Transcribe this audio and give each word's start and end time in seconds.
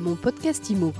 Mon 0.00 0.16
podcast 0.16 0.70
IMO. 0.70 0.94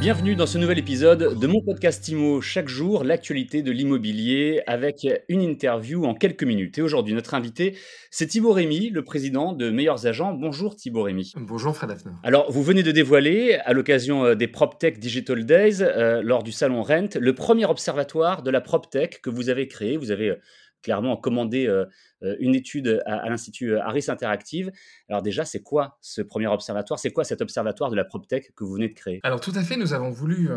Bienvenue 0.00 0.36
dans 0.36 0.46
ce 0.46 0.56
nouvel 0.56 0.78
épisode 0.78 1.38
de 1.38 1.46
mon 1.46 1.60
podcast 1.60 2.08
IMO. 2.08 2.40
Chaque 2.40 2.68
jour, 2.68 3.04
l'actualité 3.04 3.60
de 3.60 3.70
l'immobilier 3.70 4.62
avec 4.66 5.06
une 5.28 5.42
interview 5.42 6.04
en 6.06 6.14
quelques 6.14 6.44
minutes. 6.44 6.78
Et 6.78 6.82
aujourd'hui, 6.82 7.12
notre 7.12 7.34
invité, 7.34 7.76
c'est 8.10 8.26
Thibaut 8.26 8.52
Rémy, 8.52 8.88
le 8.88 9.04
président 9.04 9.52
de 9.52 9.68
Meilleurs 9.68 10.06
Agents. 10.06 10.32
Bonjour 10.32 10.76
Thibaut 10.76 11.02
Rémy. 11.02 11.32
Bonjour 11.36 11.76
Fred 11.76 11.90
Hafner. 11.90 12.12
Alors, 12.22 12.50
vous 12.50 12.62
venez 12.62 12.82
de 12.82 12.90
dévoiler, 12.90 13.58
à 13.66 13.74
l'occasion 13.74 14.24
euh, 14.24 14.34
des 14.34 14.48
PropTech 14.48 14.98
Digital 14.98 15.44
Days, 15.44 15.82
euh, 15.82 16.22
lors 16.22 16.42
du 16.42 16.52
salon 16.52 16.82
Rent, 16.82 17.18
le 17.20 17.34
premier 17.34 17.66
observatoire 17.66 18.42
de 18.42 18.50
la 18.50 18.62
PropTech 18.62 19.20
que 19.20 19.28
vous 19.28 19.50
avez 19.50 19.68
créé. 19.68 19.98
Vous 19.98 20.10
avez 20.10 20.30
euh, 20.30 20.40
clairement 20.84 21.16
commandé 21.16 21.66
euh, 21.66 21.86
euh, 22.22 22.36
une 22.38 22.54
étude 22.54 23.02
à, 23.06 23.28
l'Institut 23.28 23.72
euh, 23.72 23.82
Harris 23.82 24.04
Interactive. 24.08 24.70
Alors 25.08 25.22
déjà, 25.22 25.44
c'est 25.44 25.62
quoi 25.62 25.98
ce 26.00 26.22
premier 26.22 26.46
observatoire? 26.46 27.00
C'est 27.00 27.10
quoi 27.10 27.24
cet 27.24 27.40
observatoire 27.40 27.90
de 27.90 27.96
la 27.96 28.04
PropTech 28.04 28.54
que 28.54 28.62
vous 28.62 28.74
venez 28.74 28.88
de 28.88 28.94
créer? 28.94 29.20
Alors 29.24 29.40
tout 29.40 29.52
à 29.56 29.62
fait, 29.62 29.76
nous 29.76 29.94
avons 29.94 30.10
voulu 30.10 30.50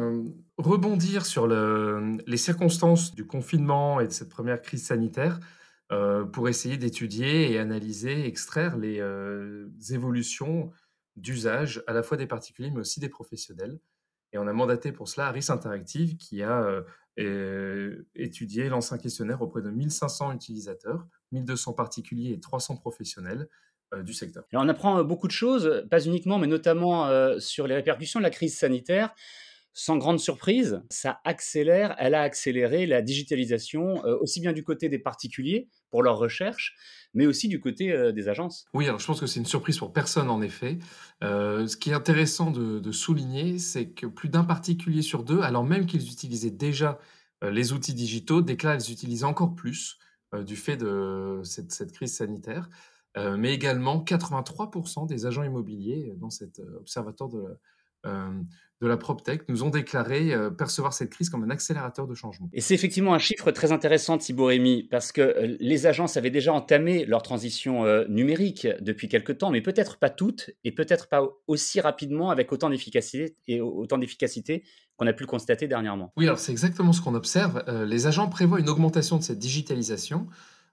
rebondir 0.57 1.25
sur 1.25 1.47
les 1.47 2.37
circonstances 2.37 3.15
du 3.15 3.25
confinement 3.25 4.01
et 4.01 4.07
de 4.07 4.11
cette 4.11 4.29
première 4.29 4.61
crise 4.61 4.85
sanitaire 4.85 5.39
pour 6.33 6.49
essayer 6.49 6.77
d'étudier 6.77 7.51
et 7.51 7.59
analyser, 7.59 8.27
extraire 8.27 8.77
les 8.77 9.01
évolutions 9.91 10.71
d'usage 11.15 11.81
à 11.87 11.93
la 11.93 12.03
fois 12.03 12.17
des 12.17 12.27
particuliers 12.27 12.71
mais 12.71 12.81
aussi 12.81 12.99
des 12.99 13.09
professionnels. 13.09 13.79
Et 14.33 14.37
on 14.37 14.47
a 14.47 14.53
mandaté 14.53 14.91
pour 14.91 15.07
cela 15.07 15.27
Harris 15.27 15.47
Interactive 15.49 16.17
qui 16.17 16.43
a 16.43 16.83
étudié, 17.17 18.69
lancé 18.69 18.93
un 18.93 18.97
questionnaire 18.97 19.41
auprès 19.41 19.61
de 19.61 19.69
1500 19.69 20.33
utilisateurs, 20.33 21.07
1200 21.31 21.73
particuliers 21.73 22.31
et 22.33 22.39
300 22.39 22.77
professionnels 22.77 23.49
du 24.03 24.13
secteur. 24.13 24.43
On 24.53 24.69
apprend 24.69 25.03
beaucoup 25.03 25.27
de 25.27 25.31
choses, 25.31 25.85
pas 25.89 26.05
uniquement, 26.05 26.37
mais 26.37 26.47
notamment 26.47 27.09
sur 27.39 27.67
les 27.67 27.75
répercussions 27.75 28.19
de 28.19 28.23
la 28.23 28.29
crise 28.29 28.57
sanitaire. 28.57 29.15
Sans 29.79 29.97
grande 29.97 30.19
surprise, 30.19 30.81
ça 30.89 31.21
accélère, 31.23 31.95
elle 31.99 32.15
a 32.15 32.23
accéléré 32.23 32.87
la 32.87 33.03
digitalisation 33.03 34.03
aussi 34.21 34.41
bien 34.41 34.51
du 34.51 34.63
côté 34.63 34.89
des 34.89 34.97
particuliers 34.97 35.69
pour 35.91 36.01
leurs 36.01 36.17
recherches, 36.17 36.75
mais 37.13 37.27
aussi 37.27 37.47
du 37.47 37.59
côté 37.59 38.11
des 38.11 38.27
agences. 38.27 38.65
Oui, 38.73 38.87
alors 38.87 38.97
je 38.97 39.05
pense 39.05 39.19
que 39.19 39.27
c'est 39.27 39.39
une 39.39 39.45
surprise 39.45 39.77
pour 39.77 39.93
personne 39.93 40.31
en 40.31 40.41
effet. 40.41 40.79
ce 41.21 41.77
qui 41.77 41.91
est 41.91 41.93
intéressant 41.93 42.49
de, 42.49 42.91
souligner, 42.91 43.59
c'est 43.59 43.89
que 43.89 44.07
plus 44.07 44.29
d'un 44.29 44.43
particulier 44.43 45.03
sur 45.03 45.21
deux, 45.21 45.41
alors 45.41 45.63
même 45.63 45.85
qu'ils 45.85 46.07
utilisaient 46.07 46.49
déjà 46.49 46.97
les 47.43 47.71
outils 47.71 47.93
digitaux, 47.93 48.41
déclarent 48.41 48.79
qu'ils 48.79 48.93
utilisent 48.93 49.25
encore 49.25 49.53
plus 49.53 49.99
du 50.33 50.55
fait 50.55 50.77
de 50.77 51.41
cette, 51.43 51.71
cette 51.71 51.91
crise 51.91 52.15
sanitaire. 52.15 52.67
mais 53.15 53.53
également 53.53 54.03
83% 54.03 55.05
des 55.05 55.27
agents 55.27 55.43
immobiliers 55.43 56.15
dans 56.17 56.31
cet 56.31 56.61
observatoire 56.79 57.29
de 57.29 57.59
de 58.81 58.87
la 58.87 58.97
PropTech 58.97 59.49
nous 59.49 59.63
ont 59.63 59.69
déclaré 59.69 60.33
euh, 60.33 60.49
percevoir 60.51 60.93
cette 60.93 61.09
crise 61.09 61.29
comme 61.29 61.43
un 61.43 61.49
accélérateur 61.49 62.07
de 62.07 62.13
changement. 62.13 62.49
Et 62.53 62.61
c'est 62.61 62.75
effectivement 62.75 63.13
un 63.13 63.19
chiffre 63.19 63.49
très 63.51 63.71
intéressant, 63.71 64.17
Thibaut 64.17 64.45
Rémy, 64.45 64.83
parce 64.83 65.11
que 65.11 65.21
euh, 65.21 65.57
les 65.59 65.87
agences 65.87 66.15
avaient 66.15 66.29
déjà 66.29 66.53
entamé 66.53 67.05
leur 67.05 67.23
transition 67.23 67.85
euh, 67.85 68.05
numérique 68.07 68.67
depuis 68.81 69.07
quelque 69.07 69.31
temps, 69.31 69.49
mais 69.49 69.61
peut-être 69.61 69.97
pas 69.97 70.09
toutes, 70.09 70.51
et 70.63 70.71
peut-être 70.71 71.09
pas 71.09 71.27
aussi 71.47 71.81
rapidement 71.81 72.29
avec 72.29 72.51
autant 72.51 72.69
d'efficacité 72.69 73.35
et 73.47 73.61
autant 73.61 73.97
d'efficacité 73.97 74.63
qu'on 74.95 75.07
a 75.07 75.13
pu 75.13 75.23
le 75.23 75.27
constater 75.27 75.67
dernièrement. 75.67 76.13
Oui, 76.15 76.25
alors 76.25 76.39
c'est 76.39 76.51
exactement 76.51 76.93
ce 76.93 77.01
qu'on 77.01 77.15
observe. 77.15 77.63
les 77.85 78.07
agents 78.07 78.27
prévoient 78.29 78.59
une 78.59 78.69
augmentation 78.69 79.17
de 79.17 79.23
cette 79.23 79.39
digitalisation. 79.39 80.27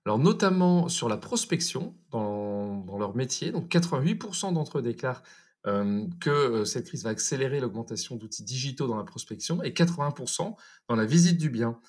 Alors 0.06 0.19
notamment 0.19 0.88
sur 0.88 1.09
la 1.09 1.16
prospection 1.16 1.94
dans, 2.11 2.78
dans 2.78 2.98
leur 2.98 3.16
métier, 3.16 3.50
donc 3.50 3.70
88% 3.70 4.53
d'entre 4.53 4.78
eux 4.78 4.83
déclarent 4.83 5.22
que 5.64 6.64
cette 6.64 6.86
crise 6.86 7.04
va 7.04 7.10
accélérer 7.10 7.60
l'augmentation 7.60 8.16
d'outils 8.16 8.44
digitaux 8.44 8.86
dans 8.86 8.96
la 8.96 9.04
prospection 9.04 9.62
et 9.62 9.70
80% 9.70 10.54
dans 10.88 10.96
la 10.96 11.06
visite 11.06 11.38
du 11.38 11.50
bien. 11.50 11.80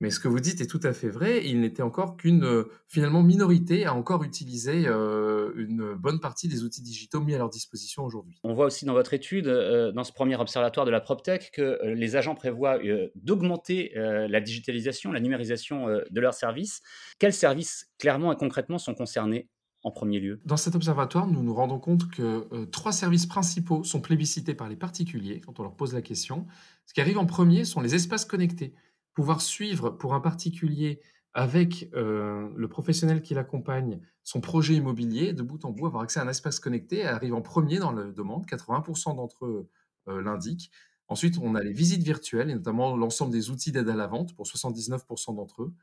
Mais 0.00 0.10
ce 0.10 0.18
que 0.18 0.26
vous 0.26 0.40
dites 0.40 0.60
est 0.60 0.66
tout 0.66 0.80
à 0.82 0.92
fait 0.92 1.08
vrai. 1.08 1.46
Il 1.46 1.60
n'était 1.60 1.84
encore 1.84 2.16
qu'une 2.16 2.64
finalement 2.88 3.22
minorité 3.22 3.84
à 3.84 3.94
encore 3.94 4.24
utiliser 4.24 4.86
une 4.88 5.94
bonne 5.94 6.18
partie 6.18 6.48
des 6.48 6.64
outils 6.64 6.82
digitaux 6.82 7.20
mis 7.20 7.36
à 7.36 7.38
leur 7.38 7.48
disposition 7.48 8.04
aujourd'hui. 8.04 8.40
On 8.42 8.52
voit 8.52 8.66
aussi 8.66 8.84
dans 8.84 8.94
votre 8.94 9.14
étude, 9.14 9.46
dans 9.46 10.02
ce 10.02 10.12
premier 10.12 10.34
observatoire 10.34 10.86
de 10.86 10.90
la 10.90 11.00
PropTech, 11.00 11.52
que 11.52 11.78
les 11.84 12.16
agents 12.16 12.34
prévoient 12.34 12.80
d'augmenter 13.14 13.92
la 13.94 14.40
digitalisation, 14.40 15.12
la 15.12 15.20
numérisation 15.20 15.86
de 15.86 16.20
leurs 16.20 16.34
services. 16.34 16.82
Quels 17.20 17.32
services 17.32 17.86
clairement 18.00 18.32
et 18.32 18.36
concrètement 18.36 18.78
sont 18.78 18.94
concernés? 18.94 19.48
En 19.84 19.90
premier 19.90 20.20
lieu 20.20 20.40
Dans 20.44 20.56
cet 20.56 20.74
observatoire, 20.74 21.26
nous 21.26 21.42
nous 21.42 21.54
rendons 21.54 21.78
compte 21.80 22.08
que 22.10 22.46
euh, 22.52 22.66
trois 22.66 22.92
services 22.92 23.26
principaux 23.26 23.82
sont 23.84 24.00
plébiscités 24.00 24.54
par 24.54 24.68
les 24.68 24.76
particuliers 24.76 25.40
quand 25.40 25.58
on 25.58 25.62
leur 25.62 25.74
pose 25.74 25.92
la 25.92 26.02
question. 26.02 26.46
Ce 26.86 26.94
qui 26.94 27.00
arrive 27.00 27.18
en 27.18 27.26
premier 27.26 27.64
sont 27.64 27.80
les 27.80 27.94
espaces 27.94 28.24
connectés. 28.24 28.74
Pouvoir 29.14 29.40
suivre 29.40 29.90
pour 29.90 30.14
un 30.14 30.20
particulier 30.20 31.00
avec 31.34 31.88
euh, 31.94 32.48
le 32.56 32.68
professionnel 32.68 33.22
qui 33.22 33.34
l'accompagne 33.34 34.00
son 34.22 34.40
projet 34.40 34.74
immobilier 34.74 35.32
de 35.32 35.42
bout 35.42 35.64
en 35.64 35.70
bout, 35.70 35.86
avoir 35.86 36.02
accès 36.02 36.20
à 36.20 36.24
un 36.24 36.28
espace 36.28 36.60
connecté 36.60 37.04
arrive 37.04 37.34
en 37.34 37.42
premier 37.42 37.78
dans 37.78 37.92
la 37.92 38.04
demande. 38.04 38.46
80% 38.46 39.16
d'entre 39.16 39.46
eux 39.46 39.68
euh, 40.08 40.22
l'indiquent. 40.22 40.70
Ensuite, 41.08 41.38
on 41.42 41.54
a 41.54 41.62
les 41.62 41.72
visites 41.72 42.02
virtuelles 42.02 42.50
et 42.50 42.54
notamment 42.54 42.96
l'ensemble 42.96 43.32
des 43.32 43.50
outils 43.50 43.72
d'aide 43.72 43.88
à 43.88 43.96
la 43.96 44.06
vente 44.06 44.34
pour 44.34 44.46
79% 44.46 45.34
d'entre 45.34 45.64
eux. 45.64 45.74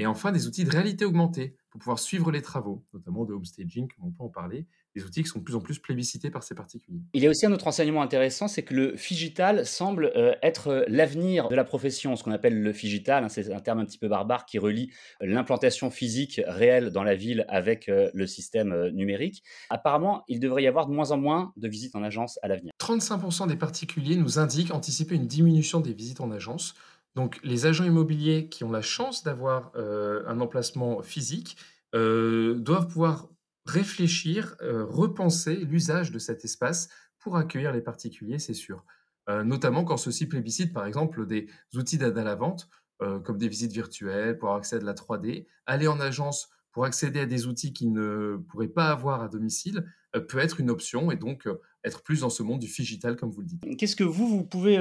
Et 0.00 0.06
enfin, 0.06 0.32
des 0.32 0.46
outils 0.46 0.64
de 0.64 0.70
réalité 0.70 1.04
augmentée 1.04 1.58
pour 1.68 1.78
pouvoir 1.78 1.98
suivre 1.98 2.32
les 2.32 2.40
travaux, 2.40 2.82
notamment 2.94 3.26
de 3.26 3.34
homestaging, 3.34 3.86
comme 3.86 4.06
on 4.06 4.10
peut 4.10 4.24
en 4.24 4.30
parler, 4.30 4.66
des 4.96 5.04
outils 5.04 5.22
qui 5.22 5.28
sont 5.28 5.40
de 5.40 5.44
plus 5.44 5.54
en 5.54 5.60
plus 5.60 5.78
plébiscités 5.78 6.30
par 6.30 6.42
ces 6.42 6.54
particuliers. 6.54 7.02
Il 7.12 7.22
y 7.22 7.26
a 7.26 7.30
aussi 7.30 7.44
un 7.44 7.52
autre 7.52 7.66
enseignement 7.66 8.00
intéressant, 8.00 8.48
c'est 8.48 8.62
que 8.62 8.72
le 8.72 8.96
figital 8.96 9.66
semble 9.66 10.10
euh, 10.16 10.34
être 10.42 10.68
euh, 10.68 10.84
l'avenir 10.88 11.48
de 11.48 11.54
la 11.54 11.64
profession, 11.64 12.16
ce 12.16 12.24
qu'on 12.24 12.32
appelle 12.32 12.58
le 12.58 12.72
figital, 12.72 13.24
hein, 13.24 13.28
c'est 13.28 13.52
un 13.52 13.60
terme 13.60 13.80
un 13.80 13.84
petit 13.84 13.98
peu 13.98 14.08
barbare 14.08 14.46
qui 14.46 14.58
relie 14.58 14.90
euh, 15.20 15.26
l'implantation 15.26 15.90
physique 15.90 16.40
réelle 16.46 16.92
dans 16.92 17.04
la 17.04 17.14
ville 17.14 17.44
avec 17.48 17.88
le 17.88 18.26
système 18.26 18.88
numérique. 18.94 19.42
Apparemment, 19.68 20.24
il 20.28 20.40
devrait 20.40 20.62
y 20.62 20.66
avoir 20.66 20.86
de 20.86 20.92
moins 20.92 21.10
en 21.10 21.18
moins 21.18 21.52
de 21.58 21.68
visites 21.68 21.94
en 21.94 22.02
agence 22.02 22.38
à 22.42 22.48
l'avenir. 22.48 22.72
35% 22.80 23.48
des 23.48 23.56
particuliers 23.56 24.16
nous 24.16 24.38
indiquent 24.38 24.72
anticiper 24.72 25.14
une 25.14 25.26
diminution 25.26 25.80
des 25.80 25.92
visites 25.92 26.22
en 26.22 26.30
agence. 26.30 26.74
Donc, 27.16 27.40
les 27.42 27.66
agents 27.66 27.84
immobiliers 27.84 28.48
qui 28.48 28.64
ont 28.64 28.70
la 28.70 28.82
chance 28.82 29.22
d'avoir 29.24 29.72
euh, 29.76 30.22
un 30.26 30.40
emplacement 30.40 31.02
physique 31.02 31.56
euh, 31.94 32.54
doivent 32.54 32.86
pouvoir 32.86 33.28
réfléchir, 33.66 34.56
euh, 34.62 34.84
repenser 34.84 35.56
l'usage 35.56 36.12
de 36.12 36.18
cet 36.18 36.44
espace 36.44 36.88
pour 37.18 37.36
accueillir 37.36 37.72
les 37.72 37.82
particuliers, 37.82 38.38
c'est 38.38 38.54
sûr. 38.54 38.84
notamment 39.28 39.84
quand 39.84 39.98
ceux-ci 39.98 40.26
plébiscitent, 40.26 40.72
par 40.72 40.86
exemple, 40.86 41.26
des 41.26 41.48
outils 41.74 41.98
d'aide 41.98 42.16
à 42.16 42.24
la 42.24 42.34
vente, 42.34 42.68
comme 42.98 43.36
des 43.36 43.46
visites 43.46 43.72
virtuelles 43.72 44.38
pour 44.38 44.54
accéder 44.54 44.82
à 44.82 44.86
la 44.86 44.94
3D. 44.94 45.46
Aller 45.66 45.86
en 45.86 46.00
agence 46.00 46.48
pour 46.72 46.86
accéder 46.86 47.20
à 47.20 47.26
des 47.26 47.46
outils 47.46 47.74
qu'ils 47.74 47.92
ne 47.92 48.38
pourraient 48.48 48.68
pas 48.68 48.88
avoir 48.88 49.20
à 49.20 49.28
domicile 49.28 49.84
peut 50.28 50.38
être 50.38 50.60
une 50.60 50.70
option 50.70 51.10
et 51.10 51.16
donc 51.16 51.46
être 51.84 52.02
plus 52.02 52.20
dans 52.22 52.30
ce 52.30 52.42
monde 52.42 52.58
du 52.58 52.66
digital, 52.66 53.16
comme 53.16 53.30
vous 53.30 53.42
le 53.42 53.46
dites. 53.46 53.76
Qu'est-ce 53.76 53.96
que 53.96 54.02
vous, 54.02 54.26
vous 54.26 54.44
pouvez 54.44 54.78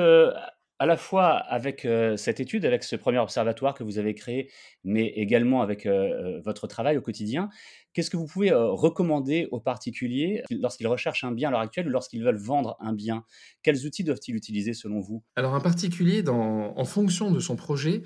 à 0.80 0.86
la 0.86 0.98
fois 0.98 1.32
avec 1.34 1.86
cette 2.16 2.40
étude, 2.40 2.66
avec 2.66 2.84
ce 2.84 2.96
premier 2.96 3.20
observatoire 3.20 3.74
que 3.74 3.84
vous 3.84 3.98
avez 3.98 4.16
créé, 4.16 4.50
mais 4.84 5.08
également 5.08 5.62
avec 5.62 5.88
votre 6.44 6.68
travail 6.68 6.98
au 6.98 7.02
quotidien, 7.02 7.50
qu'est-ce 7.94 8.10
que 8.10 8.18
vous 8.18 8.26
pouvez 8.26 8.52
recommander 8.52 9.48
aux 9.52 9.60
particuliers 9.60 10.42
lorsqu'ils 10.50 10.88
recherchent 10.88 11.24
un 11.26 11.34
bien 11.34 11.50
à 11.50 11.52
l'heure 11.52 11.60
actuelle 11.60 11.88
ou 11.88 11.92
lorsqu'ils 11.92 12.24
veulent 12.24 12.38
vendre 12.38 12.78
un 12.80 12.94
bien? 12.94 13.26
Quels 13.62 13.86
outils 13.86 14.04
doivent-ils 14.04 14.36
utiliser 14.36 14.74
selon 14.74 15.02
vous? 15.02 15.22
Alors 15.36 15.54
un 15.54 15.60
particulier, 15.60 16.24
en 16.28 16.86
fonction 16.86 17.30
de 17.30 17.40
son 17.40 17.56
projet, 17.58 18.04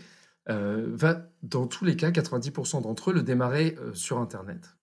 va 0.48 1.30
dans 1.44 1.68
tous 1.68 1.86
les 1.86 1.96
cas, 1.96 2.10
90% 2.10 2.82
d'entre 2.82 3.12
eux, 3.12 3.14
le 3.14 3.24
démarrer 3.24 3.76
sur 3.94 4.18
Internet. 4.18 4.76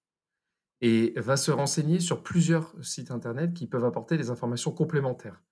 Et 0.81 1.13
va 1.17 1.37
se 1.37 1.51
renseigner 1.51 2.01
sur 2.01 2.23
plusieurs 2.23 2.75
sites 2.83 3.11
Internet 3.11 3.53
qui 3.53 3.67
peuvent 3.67 3.85
apporter 3.85 4.17
des 4.17 4.31
informations 4.31 4.71
complémentaires. 4.71 5.43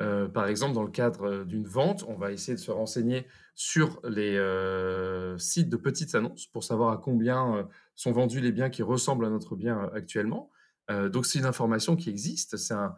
Euh, 0.00 0.28
par 0.28 0.46
exemple, 0.46 0.74
dans 0.74 0.84
le 0.84 0.90
cadre 0.90 1.24
euh, 1.24 1.44
d'une 1.44 1.66
vente, 1.66 2.04
on 2.06 2.14
va 2.14 2.30
essayer 2.30 2.54
de 2.54 2.60
se 2.60 2.70
renseigner 2.70 3.26
sur 3.56 4.00
les 4.04 4.36
euh, 4.36 5.36
sites 5.38 5.68
de 5.68 5.76
petites 5.76 6.14
annonces 6.14 6.46
pour 6.46 6.62
savoir 6.62 6.92
à 6.92 6.98
combien 6.98 7.68
sont 7.96 8.12
vendus 8.12 8.40
les 8.40 8.52
biens 8.52 8.70
qui 8.70 8.82
ressemblent 8.82 9.26
à 9.26 9.30
notre 9.30 9.56
bien 9.56 9.90
actuellement. 9.92 10.50
donc, 10.88 11.26
c'est 11.26 11.40
une 11.40 11.44
information 11.44 11.96
qui 11.96 12.08
existe, 12.08 12.56
c'est 12.56 12.74
un, 12.74 12.94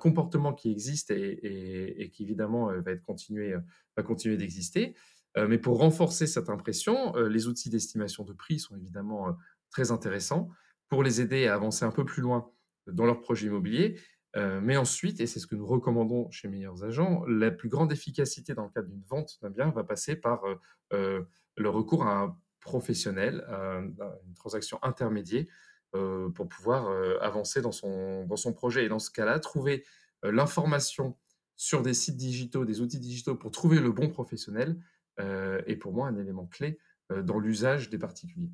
comportement 0.00 0.52
qui 0.52 0.70
existe 0.70 1.10
et, 1.10 2.10
qui 2.12 2.22
évidemment 2.24 2.66
va, 2.66 2.92
être 2.92 3.02
continué, 3.02 3.54
va 3.96 4.02
continuer 4.02 4.36
d'exister. 4.36 4.94
mais 5.36 5.58
pour 5.58 5.78
renforcer 5.78 6.26
cette 6.26 6.50
impression, 6.50 7.14
les 7.16 7.46
outils 7.46 7.70
d'estimation 7.70 8.24
de 8.24 8.32
prix 8.32 8.58
sont 8.58 8.76
évidemment 8.76 9.36
très 9.70 9.90
intéressants 9.90 10.50
pour 10.88 11.02
les 11.02 11.20
aider 11.20 11.46
à 11.46 11.54
avancer 11.54 11.84
un 11.84 11.92
peu 11.92 12.04
plus 12.04 12.20
loin 12.20 12.50
dans 12.88 13.06
leur 13.06 13.20
projet 13.20 13.46
immobilier 13.46 13.96
euh, 14.36 14.60
mais 14.62 14.76
ensuite, 14.76 15.20
et 15.20 15.26
c'est 15.26 15.40
ce 15.40 15.46
que 15.46 15.56
nous 15.56 15.66
recommandons 15.66 16.30
chez 16.30 16.48
Meilleurs 16.48 16.84
Agents, 16.84 17.24
la 17.26 17.50
plus 17.50 17.68
grande 17.68 17.92
efficacité 17.92 18.54
dans 18.54 18.64
le 18.64 18.70
cadre 18.70 18.88
d'une 18.88 19.02
vente 19.08 19.38
d'un 19.42 19.50
bien 19.50 19.70
va 19.70 19.82
passer 19.82 20.14
par 20.16 20.44
euh, 20.44 20.54
euh, 20.92 21.22
le 21.56 21.68
recours 21.68 22.06
à 22.06 22.20
un 22.20 22.36
professionnel, 22.60 23.44
à 23.48 23.80
une 24.26 24.34
transaction 24.34 24.78
intermédiaire, 24.82 25.46
pour 25.92 26.46
pouvoir 26.46 26.88
avancer 27.22 27.62
dans 27.62 27.72
son, 27.72 28.26
dans 28.26 28.36
son 28.36 28.52
projet. 28.52 28.84
Et 28.84 28.88
dans 28.88 28.98
ce 28.98 29.10
cas-là, 29.10 29.40
trouver 29.40 29.82
l'information 30.22 31.16
sur 31.56 31.80
des 31.80 31.94
sites 31.94 32.18
digitaux, 32.18 32.66
des 32.66 32.82
outils 32.82 33.00
digitaux 33.00 33.34
pour 33.34 33.50
trouver 33.50 33.80
le 33.80 33.92
bon 33.92 34.10
professionnel 34.10 34.78
est 35.18 35.76
pour 35.80 35.94
moi 35.94 36.06
un 36.08 36.18
élément 36.18 36.46
clé 36.46 36.78
dans 37.08 37.38
l'usage 37.38 37.88
des 37.88 37.98
particuliers. 37.98 38.50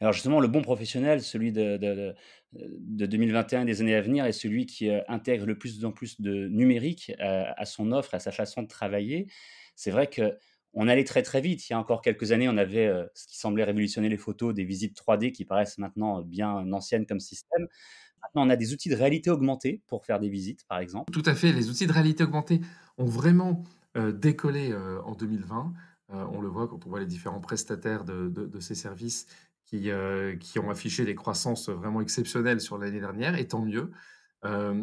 Alors 0.00 0.12
justement, 0.12 0.40
le 0.40 0.48
bon 0.48 0.62
professionnel, 0.62 1.22
celui 1.22 1.52
de, 1.52 1.76
de, 1.76 2.14
de 2.52 3.06
2021 3.06 3.62
et 3.62 3.64
des 3.66 3.80
années 3.80 3.94
à 3.94 4.00
venir, 4.00 4.24
est 4.24 4.32
celui 4.32 4.66
qui 4.66 4.90
intègre 5.08 5.46
le 5.46 5.58
plus 5.58 5.84
en 5.84 5.92
plus 5.92 6.20
de 6.20 6.48
numérique 6.48 7.12
à 7.18 7.64
son 7.64 7.92
offre, 7.92 8.14
à 8.14 8.18
sa 8.18 8.32
façon 8.32 8.62
de 8.62 8.68
travailler. 8.68 9.26
C'est 9.74 9.90
vrai 9.90 10.06
que 10.06 10.36
on 10.72 10.88
allait 10.88 11.04
très 11.04 11.22
très 11.22 11.40
vite. 11.40 11.68
Il 11.68 11.72
y 11.72 11.74
a 11.74 11.78
encore 11.78 12.00
quelques 12.00 12.32
années, 12.32 12.48
on 12.48 12.56
avait 12.56 12.90
ce 13.14 13.26
qui 13.26 13.38
semblait 13.38 13.64
révolutionner 13.64 14.08
les 14.08 14.16
photos, 14.16 14.54
des 14.54 14.64
visites 14.64 14.96
3D 14.96 15.32
qui 15.32 15.44
paraissent 15.44 15.78
maintenant 15.78 16.22
bien 16.22 16.72
anciennes 16.72 17.06
comme 17.06 17.20
système. 17.20 17.66
Maintenant, 18.22 18.46
on 18.46 18.50
a 18.50 18.56
des 18.56 18.72
outils 18.72 18.88
de 18.88 18.96
réalité 18.96 19.30
augmentée 19.30 19.82
pour 19.86 20.04
faire 20.04 20.20
des 20.20 20.28
visites, 20.28 20.64
par 20.68 20.78
exemple. 20.78 21.10
Tout 21.12 21.22
à 21.26 21.34
fait. 21.34 21.52
Les 21.52 21.70
outils 21.70 21.86
de 21.86 21.92
réalité 21.92 22.22
augmentée 22.22 22.60
ont 22.98 23.06
vraiment 23.06 23.64
décollé 23.96 24.74
en 25.04 25.14
2020. 25.14 25.72
on 26.08 26.40
le 26.40 26.48
voit 26.48 26.68
quand 26.68 26.86
on 26.86 26.88
voit 26.88 27.00
les 27.00 27.06
différents 27.06 27.40
prestataires 27.40 28.04
de, 28.04 28.60
ces 28.60 28.74
services 28.74 29.26
qui, 29.70 29.90
qui, 30.40 30.58
ont 30.58 30.68
affiché 30.68 31.04
des 31.04 31.14
croissances 31.14 31.68
vraiment 31.68 32.00
exceptionnelles 32.00 32.60
sur 32.60 32.76
l'année 32.76 33.00
dernière, 33.00 33.36
et 33.36 33.46
tant 33.46 33.64
mieux. 33.64 33.90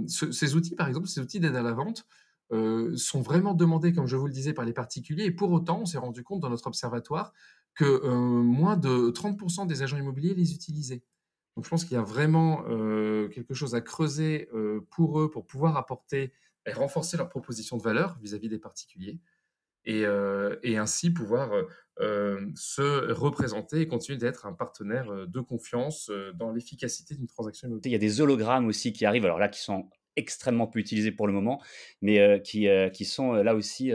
ces 0.07 0.55
outils, 0.55 0.75
par 0.75 0.87
exemple, 0.87 1.07
ces 1.07 1.19
outils 1.19 1.41
d'aide 1.41 1.57
à 1.57 1.61
la 1.61 1.73
vente, 1.73 2.07
sont 2.51 3.21
vraiment 3.21 3.53
demandés, 3.53 3.91
comme 3.91 4.07
je 4.07 4.15
vous 4.15 4.27
le 4.27 4.31
disais, 4.31 4.53
par 4.53 4.63
les 4.63 4.71
particuliers. 4.71 5.25
Et 5.25 5.31
pour 5.31 5.51
autant, 5.51 5.81
on 5.81 5.85
s'est 5.85 5.97
rendu 5.97 6.23
compte 6.23 6.39
dans 6.39 6.49
notre 6.49 6.67
observatoire 6.67 7.33
que 7.75 8.07
moins 8.07 8.77
de 8.77 9.11
30% 9.11 9.67
des 9.67 9.81
agents 9.83 9.97
immobiliers 9.97 10.33
les 10.33 10.53
utilisaient. 10.53 11.03
Donc 11.55 11.65
je 11.65 11.69
pense 11.69 11.83
qu'il 11.83 11.95
y 11.95 11.99
a 11.99 12.03
vraiment 12.03 12.63
quelque 13.29 13.53
chose 13.53 13.75
à 13.75 13.81
creuser 13.81 14.49
pour 14.89 15.19
eux, 15.19 15.29
pour 15.29 15.45
pouvoir 15.45 15.75
apporter 15.75 16.31
et 16.65 16.71
renforcer 16.71 17.17
leur 17.17 17.27
proposition 17.27 17.75
de 17.75 17.83
valeur 17.83 18.17
vis-à-vis 18.21 18.47
des 18.47 18.59
particuliers. 18.59 19.19
Et 19.83 20.77
ainsi 20.77 21.11
pouvoir 21.11 21.51
se 21.99 23.11
représenter 23.11 23.81
et 23.81 23.87
continuer 23.87 24.17
d'être 24.17 24.45
un 24.45 24.53
partenaire 24.53 25.27
de 25.27 25.39
confiance 25.39 26.11
dans 26.35 26.51
l'efficacité 26.51 27.15
d'une 27.15 27.27
transaction 27.27 27.67
immobilière. 27.67 27.99
Il 27.99 28.03
y 28.03 28.05
a 28.05 28.09
des 28.09 28.21
hologrammes 28.21 28.67
aussi 28.67 28.93
qui 28.93 29.05
arrivent, 29.05 29.25
alors 29.25 29.39
là 29.39 29.49
qui 29.49 29.61
sont 29.61 29.89
extrêmement 30.15 30.67
peu 30.67 30.79
utilisés 30.79 31.11
pour 31.11 31.27
le 31.27 31.33
moment, 31.33 31.61
mais 32.01 32.41
qui, 32.43 32.67
qui 32.93 33.05
sont 33.05 33.33
là 33.33 33.55
aussi 33.55 33.91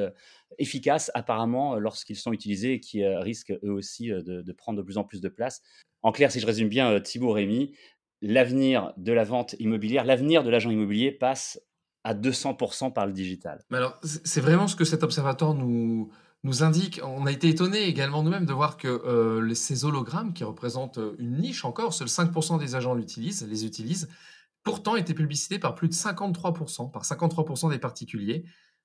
efficaces 0.59 1.11
apparemment 1.15 1.77
lorsqu'ils 1.77 2.17
sont 2.17 2.33
utilisés 2.33 2.75
et 2.75 2.81
qui 2.81 3.05
risquent 3.07 3.55
eux 3.65 3.73
aussi 3.73 4.09
de, 4.09 4.53
prendre 4.53 4.79
de 4.79 4.83
plus 4.83 4.99
en 4.99 5.05
plus 5.05 5.21
de 5.21 5.29
place. 5.29 5.63
En 6.03 6.13
clair, 6.13 6.33
si 6.33 6.41
je 6.41 6.47
résume 6.47 6.69
bien 6.69 7.01
Thibaut 7.01 7.33
Rémy, 7.33 7.73
l'avenir 8.23 8.93
de 8.97 9.13
la 9.13 9.25
vente 9.25 9.55
immobilière, 9.59 10.05
l'avenir 10.05 10.45
de 10.45 10.51
l'agent 10.51 10.71
immobilier 10.71 11.13
passe 11.13 11.61
à 12.05 12.15
200% 12.15 12.93
par 12.93 13.07
le 13.07 13.13
digital. 13.13 13.63
Mais 13.71 13.77
alors, 13.77 14.01
c'est 14.03 14.41
vraiment 14.41 14.67
ce 14.67 14.75
que 14.75 14.85
cet 14.85 15.03
observatoire 15.03 15.55
nous, 15.55 16.11
nous 16.45 16.63
indique. 16.63 17.01
On 17.05 17.27
a 17.27 17.33
été 17.33 17.49
étonné 17.49 17.85
également 17.85 18.23
nous-mêmes 18.23 18.47
de 18.47 18.53
voir 18.53 18.77
que 18.77 19.53
ces 19.55 19.85
hologrammes, 19.85 20.33
qui 20.33 20.45
représentent 20.45 20.99
une 21.19 21.39
niche 21.39 21.65
encore, 21.65 21.95
seuls 21.95 22.09
5% 22.09 22.59
des 22.59 22.75
agents 22.75 22.95
l'utilisent, 22.95 23.47
les 23.49 23.65
utilisent, 23.65 24.09
pourtant 24.63 24.97
était 24.97 25.15
publicité 25.15 25.59
par 25.59 25.75
plus 25.75 25.89
de 25.89 25.95
53%, 25.95 26.91
par 26.91 27.05
53% 27.05 27.71
des 27.71 27.79
particuliers, 27.79 28.45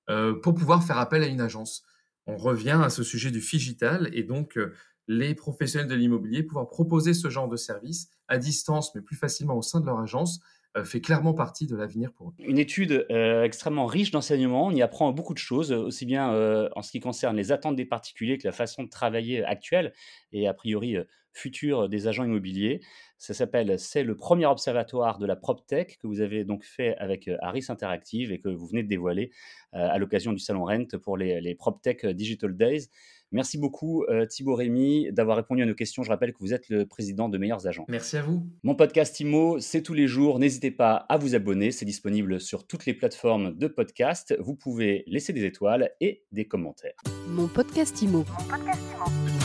euh, 0.10 0.34
pour 0.34 0.56
pouvoir 0.56 0.84
faire 0.84 0.98
appel 0.98 1.24
à 1.24 1.28
une 1.28 1.42
agence. 1.42 1.84
On 2.26 2.38
revient 2.38 2.80
à 2.84 2.90
ce 2.90 3.04
sujet 3.04 3.32
du 3.32 3.42
figital 3.42 4.10
et 4.14 4.24
donc 4.24 4.58
euh, 4.58 4.74
les 5.08 5.36
professionnels 5.36 5.90
de 5.90 5.96
l'immobilier 5.96 6.44
pouvoir 6.44 6.70
proposer 6.70 7.14
ce 7.14 7.30
genre 7.30 7.48
de 7.48 7.58
service 7.58 8.10
à 8.28 8.38
distance, 8.38 8.94
mais 8.96 9.02
plus 9.02 9.16
facilement 9.16 9.58
au 9.58 9.62
sein 9.62 9.80
de 9.80 9.86
leur 9.86 10.00
agence, 10.00 10.40
euh, 10.40 10.44
fait 10.84 11.02
clairement 11.02 11.34
partie 11.34 11.68
de 11.68 11.76
l'avenir 11.76 12.12
pour 12.14 12.30
eux. 12.30 12.34
Une 12.40 12.60
étude 12.60 13.06
extrêmement 13.10 13.86
riche 13.86 14.12
d'enseignements. 14.12 14.68
On 14.68 14.72
y 14.72 14.82
apprend 14.82 15.12
beaucoup 15.12 15.34
de 15.34 15.40
choses, 15.40 15.72
aussi 15.72 16.06
bien 16.06 16.30
en 16.76 16.82
ce 16.82 16.92
qui 16.92 17.00
concerne 17.00 17.36
les 17.36 17.52
attentes 17.52 17.76
des 17.76 17.86
particuliers 17.86 18.38
que 18.38 18.48
la 18.48 18.52
façon 18.52 18.84
de 18.84 18.90
travailler 18.90 19.44
actuelle 19.44 19.94
et 20.32 20.48
a 20.48 20.54
priori 20.54 20.98
future 21.34 21.88
des 21.88 22.08
agents 22.08 22.26
immobiliers. 22.26 22.82
Ça 23.18 23.34
s'appelle 23.34 23.80
C'est 23.80 24.04
le 24.04 24.16
premier 24.16 24.46
observatoire 24.46 25.18
de 25.20 25.26
la 25.26 25.36
PropTech 25.36 25.98
que 26.00 26.08
vous 26.08 26.22
avez 26.22 26.44
donc 26.44 26.64
fait 26.64 26.96
avec 26.98 27.30
Harris 27.42 27.66
Interactive 27.70 28.32
et 28.32 28.40
que 28.40 28.50
vous 28.50 28.68
venez 28.68 28.84
de 28.84 28.88
dévoiler 28.88 29.32
à 29.72 29.98
l'occasion 29.98 30.34
du 30.34 30.40
Salon 30.40 30.66
Rent 30.66 30.98
pour 31.02 31.18
les, 31.18 31.42
les 31.42 31.56
PropTech 31.56 32.06
Digital 32.06 32.56
Days. 32.56 32.90
Merci 33.32 33.58
beaucoup 33.58 34.06
Thibaut 34.30 34.56
Rémy 34.56 35.12
d'avoir 35.12 35.38
répondu 35.38 35.62
à 35.62 35.66
nos 35.66 35.76
questions. 35.76 36.04
Je 36.04 36.10
rappelle 36.10 36.34
que 36.34 36.40
vous 36.40 36.54
êtes 36.54 36.70
le 36.70 36.86
président 36.86 37.28
de 37.28 37.38
Meilleurs 37.38 37.68
Agents. 37.68 37.86
Merci 37.90 38.18
à 38.18 38.22
vous. 38.22 38.44
Mon 38.64 38.76
podcast 38.76 39.20
IMO, 39.20 39.60
c'est 39.60 39.82
tous 39.82 39.94
les 39.94 40.08
jours. 40.08 40.40
N'hésitez 40.40 40.72
pas 40.72 40.96
à 41.10 41.18
vous 41.18 41.36
abonner. 41.36 41.72
C'est 41.72 41.86
disponible 41.86 42.40
sur 42.40 42.66
toutes 42.66 42.86
les 42.86 42.94
plateformes 42.94 43.58
de 43.58 43.68
podcast. 43.68 44.36
Vous 44.40 44.56
pouvez 44.56 45.04
laisser 45.08 45.34
des 45.34 45.44
étoiles 45.44 45.92
et 46.00 46.24
des 46.32 46.46
commentaires. 46.46 46.96
Mon 47.28 47.48
podcast 47.48 48.02
IMO. 48.02 48.20
Mon 48.20 48.48
podcast 48.48 48.82
IMO. 48.96 49.37